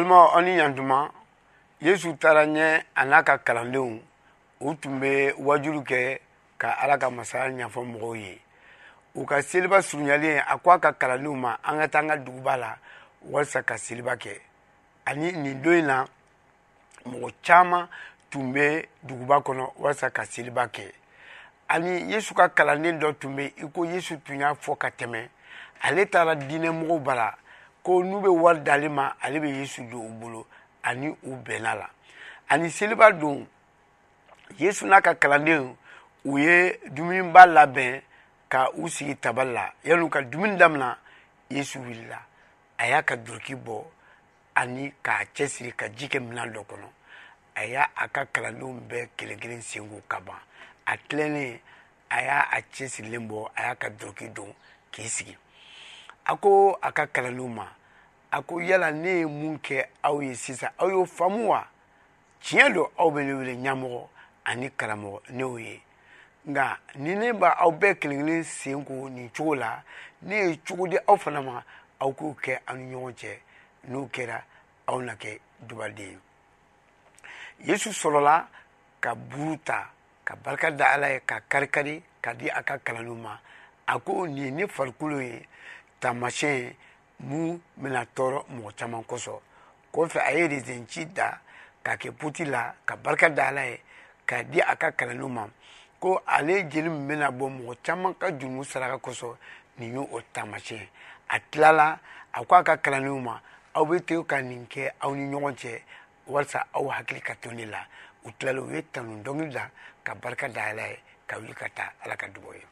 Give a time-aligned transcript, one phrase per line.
[0.00, 0.98] balimaw aw ni ɲantuma
[1.82, 4.00] yesu taara ɲɛ a n'a ka kalandenw
[4.60, 6.18] u tun bɛ wajulu kɛ
[6.58, 8.40] ka ala ka masaya ɲɛfɔ mɔgɔw ye
[9.14, 12.16] u ka seliba surunyalen a ko a ka kalandenw ma an ka taa an ka
[12.16, 12.76] duguba la
[13.28, 14.40] walasa ka seliba kɛ
[15.04, 16.06] ani nin don in na
[17.04, 17.88] mɔgɔ caman
[18.30, 20.92] tun bɛ duguba kɔnɔ walasa ka seliba kɛ
[21.68, 24.88] ani yesu ka kalanden dɔ tun bɛ yen i ko yesu tun y'a fɔ ka
[24.96, 25.28] tɛmɛ
[25.82, 27.36] ale taara diinɛmɔgɔw bara
[27.82, 30.46] ko n'u bɛ wari d'ale ma ale bɛ yesu don u bolo
[30.88, 31.86] ani u bɛnna la
[32.48, 33.46] ani seliba don
[34.58, 35.74] yesu n'a ka kalandenw
[36.30, 38.02] u ye dumuniba labɛn
[38.52, 40.98] ka u sigi tabali la yanni u ka dumuni damina
[41.50, 42.18] yesu wulila
[42.78, 43.82] a y'a ka duloki bɔ
[44.54, 46.88] ani k'a cɛsiri ka ji kɛ minan dɔ kɔnɔ
[47.54, 50.38] a y'a a ka kalandenw bɛɛ kelen kelen senko ka ban
[50.86, 51.58] a tilennen
[52.10, 54.54] a y'a cɛsirilen bɔ a y'a ka duloki don
[54.92, 55.36] k'i sigi
[56.30, 57.66] a ko a ka kalandenw ma
[58.30, 61.64] a ko yala ne ye mun kɛ aw ye sisan aw y'o faamu wa
[62.42, 64.02] tiɲɛ don aw bɛ ne wele ɲɛmɔgɔ
[64.44, 65.82] ani karamɔgɔ ne y'o ye
[66.46, 69.82] nka ni ne b' aw bɛɛ kelen kelen sen ko nin cogo la
[70.22, 71.62] ne ye cogo di aw fana ma
[72.00, 73.38] aw k'o kɛ aw ni ɲɔgɔn cɛ
[73.88, 74.40] n'o kɛra
[74.86, 76.18] aw na kɛ dubaden ye
[77.64, 78.46] yesu sɔrɔla
[79.00, 79.90] ka buru ta
[80.24, 83.36] ka barika da ala ye ka karikari ka di a ka kalandenw ma
[83.88, 85.46] a ko nin ye ne farikolo ye
[86.02, 86.72] taamasiyɛn
[87.28, 89.38] mun bɛna tɔɔrɔ mɔgɔ caman kosɔn
[89.92, 91.28] kɔfɛ a ye rezenci da
[91.84, 93.80] k'a kɛ poti la ka barika da ala ye
[94.26, 95.46] k'a di a ka kalandenw ma
[96.00, 99.36] ko ale jeli min bɛna bɔ mɔgɔ caman ka jurumu saraka kosɔn
[99.78, 100.88] nin y' o taamasiyɛn
[101.28, 101.98] a tilala
[102.32, 103.38] a ko a ka kalandenw ma
[103.74, 105.82] aw bɛ to ka nin kɛ aw ni ɲɔgɔn cɛ
[106.26, 107.84] walasa aw hakili ka to ne la
[108.24, 109.68] u tilala u ye tanu dɔnkili da
[110.02, 112.66] ka barika da ala ye ka wuli ka taa ala ka dugawu ye